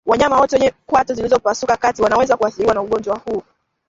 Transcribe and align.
Wanyama 0.05 0.39
wote 0.39 0.55
wenye 0.55 0.73
kwato 0.85 1.13
zilizopasuka 1.13 1.77
kati 1.77 2.01
wanaweza 2.01 2.37
kuathiriwa 2.37 2.73
na 2.73 2.81
ugonjwa 2.81 3.15
huu 3.17 3.43